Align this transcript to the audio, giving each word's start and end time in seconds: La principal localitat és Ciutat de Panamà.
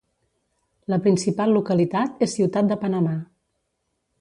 La 0.93 0.99
principal 1.07 1.53
localitat 1.57 2.25
és 2.27 2.33
Ciutat 2.39 2.73
de 2.73 2.79
Panamà. 2.85 3.17